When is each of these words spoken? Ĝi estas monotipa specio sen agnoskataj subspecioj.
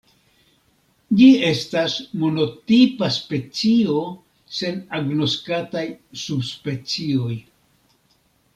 Ĝi 1.17 1.27
estas 1.49 1.97
monotipa 2.21 3.09
specio 3.17 3.99
sen 4.61 4.81
agnoskataj 5.01 5.85
subspecioj. 6.25 7.39